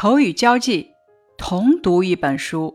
[0.00, 0.92] 口语交际，
[1.36, 2.74] 同读一本书，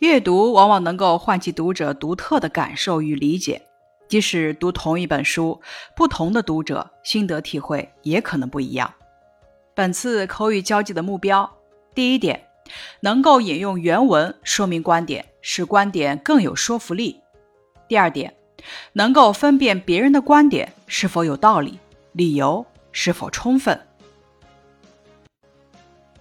[0.00, 3.62] 阅读往往能够唤起读者独特的感受与理解。
[4.08, 5.60] 即使读同一本书，
[5.94, 8.92] 不同的读者心得体会也可能不一样。
[9.72, 11.48] 本次口语交际的目标，
[11.94, 12.48] 第一点，
[12.98, 17.20] 能够引用原文说明观点，使观点更有说服力；
[17.86, 18.34] 第二点，
[18.94, 21.78] 能够分辨别人的观点是否有道理，
[22.10, 23.80] 理由是否充分。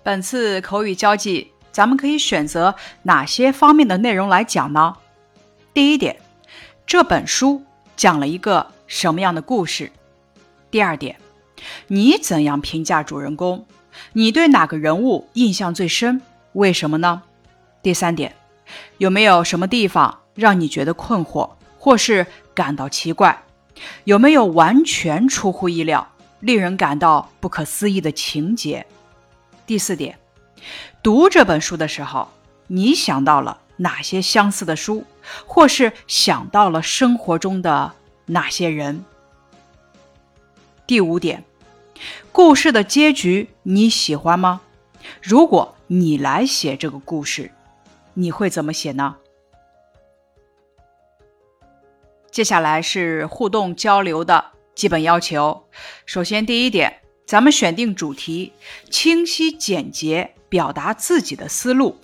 [0.05, 4.97] 本次口语交际，咱们可以选择哪些方面的内容来讲呢？
[5.73, 6.15] 第一点，
[6.85, 7.63] 这本书
[7.97, 9.91] 讲了一个什么样的故事？
[10.69, 11.17] 第二点，
[11.87, 13.65] 你怎样评价主人公？
[14.13, 16.21] 你对哪个人物印象最深？
[16.53, 17.23] 为什么呢？
[17.81, 18.35] 第三点，
[18.99, 21.49] 有没有什么地方让你觉得困惑，
[21.79, 23.41] 或是感到奇怪？
[24.03, 26.07] 有没有完全出乎意料、
[26.41, 28.85] 令人感到不可思议的情节？
[29.65, 30.19] 第四点，
[31.01, 32.29] 读这本书的时候，
[32.67, 35.03] 你想到了哪些相似的书，
[35.45, 37.93] 或是想到了生活中的
[38.27, 39.03] 哪些人？
[40.85, 41.43] 第五点，
[42.31, 44.61] 故事的结局你喜欢吗？
[45.21, 47.51] 如果你来写这个故事，
[48.13, 49.15] 你会怎么写呢？
[52.29, 55.67] 接下来是互动交流的基本要求。
[56.05, 57.01] 首先，第一点。
[57.25, 58.53] 咱们选定主题，
[58.91, 61.97] 清晰简洁表达自己的思路。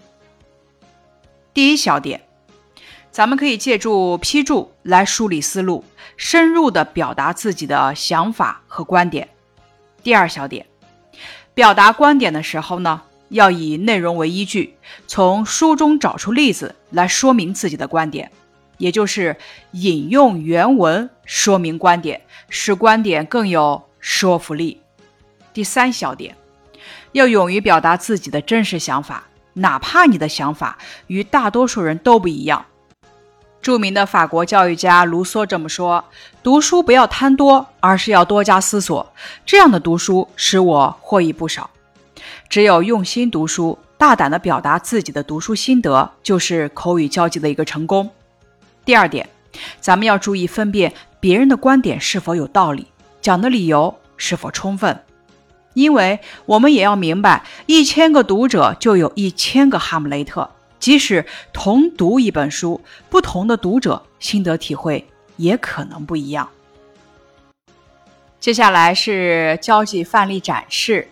[1.54, 2.22] 第一小点，
[3.12, 5.86] 咱们可以借助批注来梳理思路，
[6.18, 9.30] 深入的表达自己的想法和观点。
[10.02, 10.66] 第二小点，
[11.54, 14.76] 表达观点的时候呢，要以内容为依据，
[15.06, 18.32] 从书中找出例子来说明自己的观点，
[18.80, 19.38] 也就是
[19.74, 24.81] 引用原文说明观点，使观点更有说服力。
[25.54, 26.36] 第三小点，
[27.12, 32.66] 要勇于表达自己的真实想法，哪怕你的想法与大多数人都不一样。
[33.62, 36.04] 著名的法国教育家卢梭这么说
[36.42, 39.14] ：“读书不要贪多，而是要多加思索。
[39.46, 41.70] 这样的读书使我获益不少。
[42.50, 48.10] 只有用心读书，大胆地表达自己的读书心得，就是口语交际的一个成功。”
[48.84, 49.30] 第二点，
[49.80, 52.88] 咱们要注意分辨别人的观点是否有道理，
[53.22, 55.00] 讲的理由是否充分。
[55.74, 60.50] 因为我们也要明白，一千个读者就有一千个哈姆雷特。
[60.80, 66.50] 即使同读一本书，不同的读者心得体会也可能不一样。
[68.40, 71.08] 接下来是交际范例展示。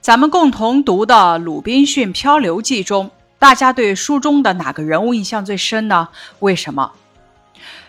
[0.00, 6.08] 咱们共同读的《鲁滨逊漂流记》中，大家对书中的哪个人物印象最深呢？
[6.40, 6.92] 为什么？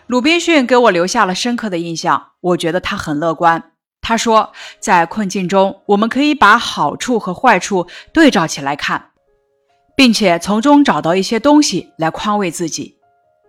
[0.05, 2.27] 鲁滨逊给我留下了深刻的印象。
[2.41, 3.71] 我觉得他很乐观。
[4.07, 9.09] 他说，在困境中，我们可以把好处和坏处对照起来看，
[9.97, 12.97] 并且从中找到一些东西来宽慰自己。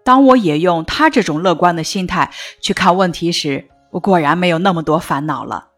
[0.02, 5.68] 当我也用他这种乐观的心态去看问题时，我果然没有那么多烦恼了。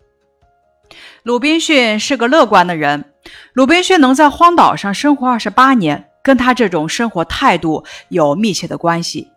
[1.25, 3.13] 鲁滨逊是个乐观的人。
[3.53, 9.29] 鲁滨逊能在荒岛上生活二十八年，跟他这种生活态度有密切的关系。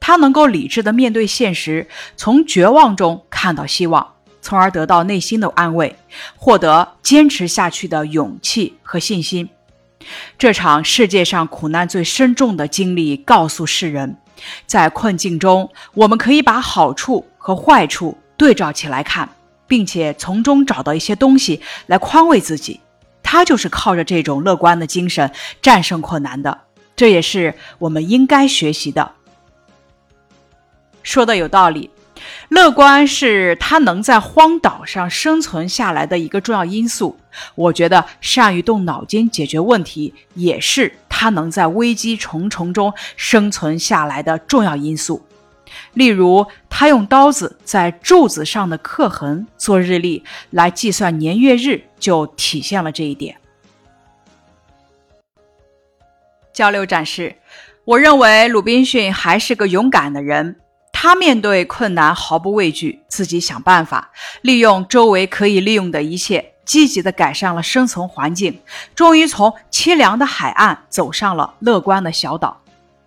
[0.00, 1.86] 他能够理智的面对现实，
[2.16, 4.14] 从绝望中看到希望。
[4.40, 5.96] 从而得到内心的安慰，
[6.36, 9.48] 获得坚持下去的勇气和信心。
[10.38, 14.16] 这场世界上苦难最深重的经历告诉世人，
[14.66, 19.28] 在困境中，我们可以把好处和坏处对照起来看，
[19.68, 22.80] 并且从中找到一些东西来宽慰自己。
[23.22, 25.30] 他就是靠着这种乐观的精神
[25.60, 26.62] 战胜困难的，
[26.96, 29.12] 这也是我们应该学习的。
[31.02, 31.90] 说的有道理。
[32.48, 37.18] 乐观是他能在荒岛上生存下来的一个重要因素。
[37.54, 45.24] 我觉得善于动脑筋解决问题也是他能在危机重重中生存下来的重要因素。
[45.94, 53.36] 例如，他用刀子在柱子上的刻痕做日历来计算年月日，就体现了这一点。
[56.52, 57.36] 交流展示，
[57.84, 60.56] 我认为鲁滨逊还是个勇敢的人。
[61.02, 64.10] 他面对困难毫不畏惧，自己想办法，
[64.42, 68.60] 利用周围可以利用的一切，积极地改善了生存环境，
[68.94, 72.60] 终于从凄凉的海岸走上了乐观的小岛。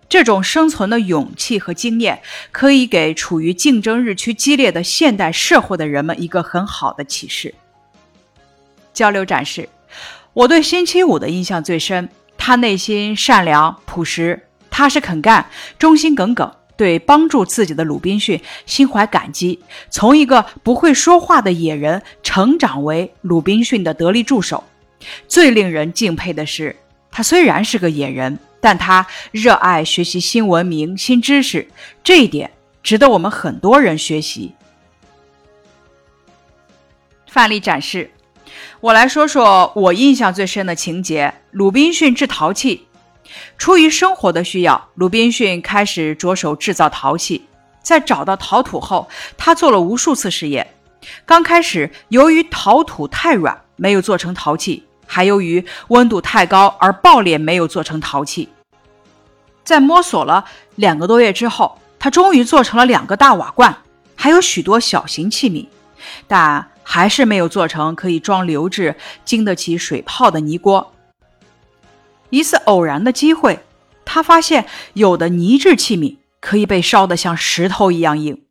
[0.08, 2.20] 这种生存的勇气和经验，
[2.50, 7.54] 可以给处于竞争日趋激烈的现代社会的人们一个很好的启示。
[8.92, 9.68] 交流展示，
[10.32, 15.46] 我对星期五的印象最深，他内心善良朴实，踏实肯干，
[15.78, 16.52] 忠心耿耿。
[16.76, 19.60] 对帮助自己的鲁滨逊心怀感激，
[19.90, 24.64] 从一个不会说话的野人成长为鲁滨逊的得力助手。
[25.28, 26.74] 最令人敬佩的是，
[27.10, 31.68] 他虽然是个野人，但他热爱学习新文明、新知识，
[32.02, 32.50] 这一点
[32.82, 34.54] 值得我们很多人学习。
[37.28, 38.10] 范例展示，
[38.80, 42.86] 我来说说我印象最深的情节：鲁滨逊制陶器。
[43.56, 47.46] 出于生活的需要，鲁滨逊开始着手制造陶器。
[47.82, 50.66] 在找到陶土后，他做了无数次试验。
[51.26, 58.48] 刚开始，由于陶土太软，没有做成陶器；还由于温度太高而爆裂，没有做成陶器。
[59.62, 60.46] 在摸索了
[60.76, 63.76] 两个多月之后，他终于做成了两个大瓦罐，
[64.16, 65.66] 还有许多小型器皿，
[66.26, 68.96] 但还是没有做成可以装流质、
[69.26, 70.93] 经得起水泡的泥锅。
[72.34, 73.60] 一次偶然的机会，
[74.04, 76.16] 他发现有的泥质器皿。
[76.44, 78.44] 可以被烧得像石头一样硬，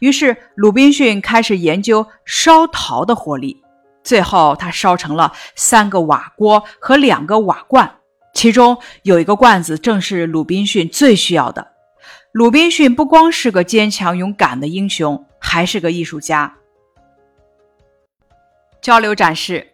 [0.00, 3.62] 于是鲁滨逊开始研究烧陶的火力。
[4.04, 7.90] 最后，他烧成了三个瓦锅和两个瓦罐，
[8.34, 11.68] 其中有一个罐子正是鲁滨逊最需要的。
[12.32, 16.54] 鲁滨逊不光是个坚强勇敢的英雄，还是个艺术家。
[18.82, 19.68] 交流展示，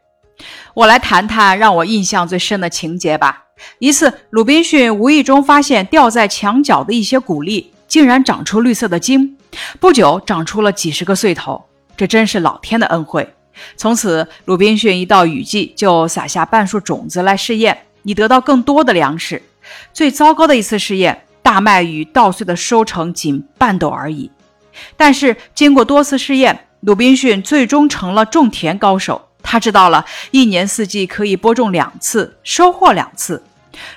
[0.75, 3.44] 我来谈谈让我印象最深的情节吧。
[3.78, 9.36] 一次，鲁滨逊无意中发现吊在墙角的一些谷粒竟然长出绿色的茎，
[9.78, 11.64] 不久长出了几十个穗头，
[11.96, 13.28] 这真是老天的恩惠。
[13.76, 19.40] 从此，鲁滨逊一到雨季就撒下半束种子来试验，以得到更多的粮食。
[19.92, 24.30] 最糟糕的一次试验，大麦与稻穗的收成仅半斗而已。
[24.96, 29.28] 但是经过多次试验，鲁滨逊最终成了种田高手。
[29.54, 33.40] 他知道了，一年四季可以播种两次，收获两次。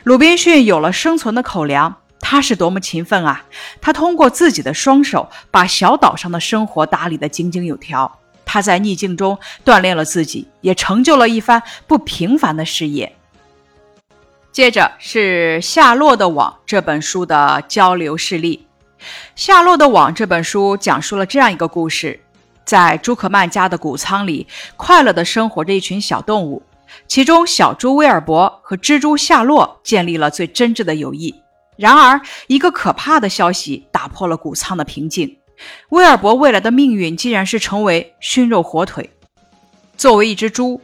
[0.04, 3.44] 鲁滨逊有了生存的口粮，他是多么勤奋啊！
[3.82, 8.20] 他通过自己的双手，把小岛上的生活打理得井井有条。
[8.46, 13.16] 他在逆境中锻炼了自己，也成就了一番不平凡的事业。
[14.52, 18.68] 接着是《夏洛的网》这本书的交流事例。
[19.36, 22.20] 《夏洛的网》这本书讲述了这样一个故事。
[22.68, 26.62] 在朱克曼家的谷仓里，快乐地生活着一群小动物。
[27.08, 31.34] 其中，小猪威尔伯和蜘蛛夏洛建立了最真挚的友谊。
[31.78, 35.38] 然而，一个可怕的消息打破了谷仓的平静：
[35.90, 39.10] 威尔伯未来的命运竟然是成为熏肉火腿。
[39.96, 40.82] 作为一只猪，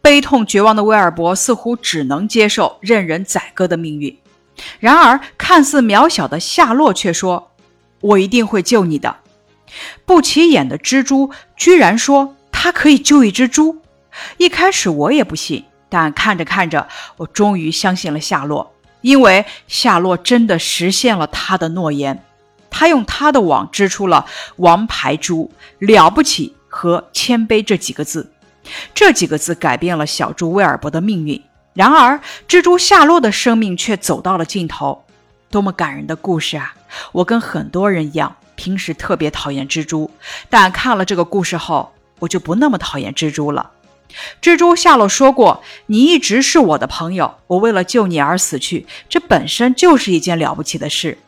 [0.00, 4.16] 悲痛绝望的威尔伯似乎只能接受任人宰割的命运。
[4.80, 7.50] 然而，看似渺小的夏洛却说
[8.00, 9.14] ：“我一定会救你的。”
[10.04, 13.82] 不起眼的蜘蛛居然说他可以救一只猪。
[14.38, 22.22] 一开始我也不信，但看着看着，我终于相信了夏洛，因为夏洛真的实现了他的诺言。
[22.70, 24.26] 他用他的网织出了
[24.56, 28.30] “王牌猪”“了不起”和“谦卑”这几个字，
[28.94, 31.42] 这几个字改变了小猪威尔伯的命运。
[31.72, 35.04] 然而，蜘蛛夏洛的生命却走到了尽头。
[35.50, 36.74] 多么感人的故事啊！
[37.12, 38.36] 我跟很多人一样。
[38.56, 40.10] 平时特别讨厌蜘蛛，
[40.50, 43.70] 但看了这个故事后，我就不那么讨厌蜘蛛了。
[44.40, 51.18] 蜘蛛夏洛说过：“你一直是我的朋友，我为了救你而死去，这本身就是一件了不起的事。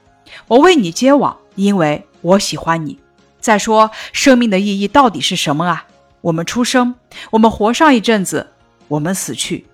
[0.47, 2.99] 我为你结网，因为我喜欢你。
[3.41, 5.87] 再说，生命的意义到底是什么啊？
[6.23, 6.95] 我们出生，
[7.31, 8.49] 我们活上一阵子，
[8.89, 9.67] 我们死去。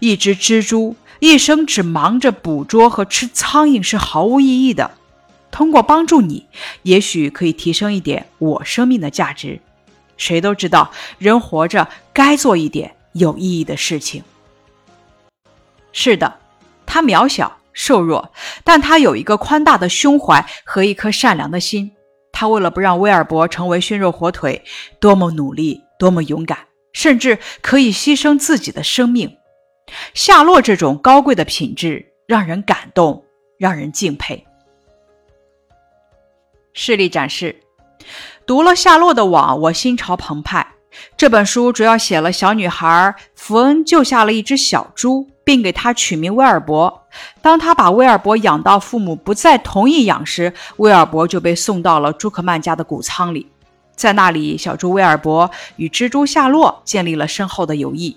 [0.00, 4.90] 一只蜘蛛一生只忙着捕捉和吃苍蝇是毫无意义的。”
[5.50, 6.46] 通过帮助你，
[6.82, 9.60] 也许可以提升一点我生命的价值。
[10.16, 14.22] 谁都知道，人活着该做一点有意义的事情。
[15.92, 16.38] 是的，
[16.86, 18.32] 他渺小瘦弱，
[18.64, 21.92] 但他有一个宽大的胸怀和一颗善良的心。
[22.32, 24.64] 他为了不让威尔伯成为熏肉火腿，
[25.00, 26.58] 多么努力，多么勇敢，
[26.92, 29.36] 甚至可以牺牲自己的生命。
[30.14, 33.24] 夏洛这种高贵的品质让人感动，
[33.58, 34.44] 让人敬佩。
[36.80, 37.56] 视力展示，
[38.46, 40.64] 读了夏洛的网，我心潮澎湃。
[41.16, 47.02] 这本书主要写了小女孩福恩救下了一只小猪，并给它取名威尔伯。
[47.42, 53.48] 当他把威尔伯养到父母不再同意养时，威尔伯就被送到了朱克曼家的谷仓里。
[53.96, 58.16] 在那里，小猪威尔伯与蜘蛛夏洛建立了深厚的友谊。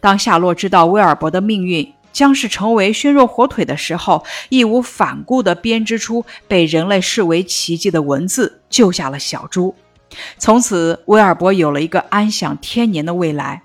[0.00, 9.74] 当夏洛知道威尔伯的命运，将是成为熏肉火腿的时候，义无反顾地编织出被人类视为奇迹的文字，救下了小猪。
[10.38, 13.62] 从此，威尔伯有了一个安享天年的未来。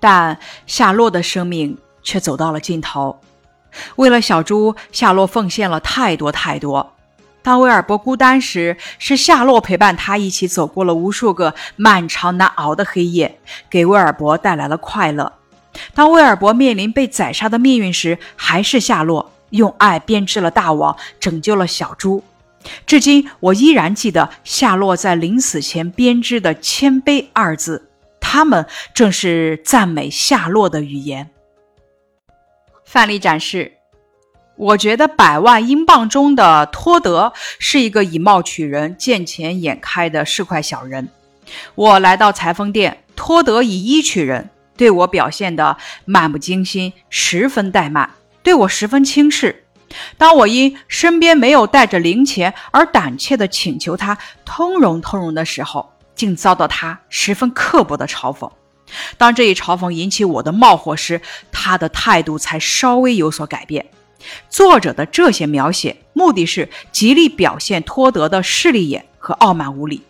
[0.00, 3.20] 但夏洛的生命却走到了尽头。
[3.94, 6.92] 为了小猪，夏洛奉献了太多太多。
[7.44, 13.38] 当威尔伯孤单时，是夏洛陪伴他一起走过了无数个漫长难熬的黑夜，
[13.70, 15.32] 给威尔伯带来了快乐。
[15.94, 22.22] 当威尔伯面临被宰杀的命运时，还是夏洛用爱编织了大网，拯救了小猪。
[22.86, 31.30] 至今，我依然记得夏洛在临死前编织的“谦卑”二字，他们正是赞美夏洛的语言。
[32.84, 33.72] 范例展示。
[34.54, 41.08] 我觉得百万英镑中的托德是一个以貌取人、见钱眼开的市侩小人。
[41.74, 44.50] 我来到裁缝店，托德以衣取人，
[44.82, 48.10] 对我表现得漫不经心，十分怠慢，
[48.42, 49.64] 对我十分轻视。
[50.18, 58.50] 当我因身边没有带着零钱而胆怯地请求他通融通融的时候，竟遭到他十分刻薄的嘲讽。
[59.16, 61.20] 当这一嘲讽引起我的冒火时，
[61.52, 63.86] 他的态度才稍微有所改变。
[64.50, 70.02] 作者的这些描写，目的是极力表现托德的势利眼和傲慢无礼。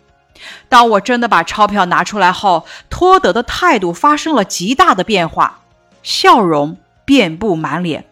[0.69, 5.61] 当我真的把钞票拿出来后，托德的态度发生了极大的变化，
[6.01, 8.05] 笑容遍布满脸。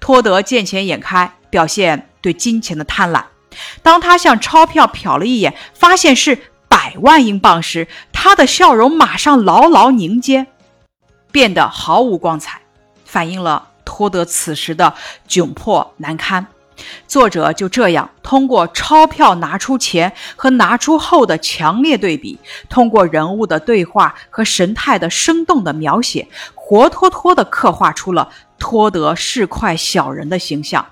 [0.00, 3.24] 托德见钱眼开，表现对金钱的贪婪。
[3.82, 10.46] 当他向钞票瞟了一眼，发现是百万英镑时，他的笑容马上牢牢凝结，
[11.30, 12.60] 变得毫无光彩，
[13.04, 13.68] 反映了。
[13.84, 14.94] 托德此时的
[15.26, 16.46] 窘迫难堪，
[17.06, 30.86] 作者就这样通过钞票拿出前和拿出后的强烈对比，通过人物的对话和神态的生动的描写，活脱脱地刻画出了托德市侩小人的形象。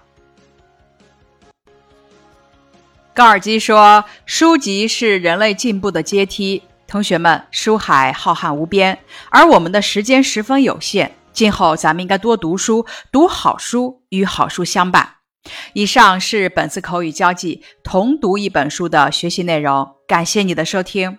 [3.14, 8.99] 高尔基说：“书籍是人类进步的阶梯。”同学们，书海浩瀚无边，
[9.31, 11.16] 而我们的时间十分有限。
[11.33, 15.15] 今后咱们应该多读书，读好书，与好书相伴。
[15.73, 21.19] 以上是本次口语交际同读一本书的学习内容，感谢你的收听。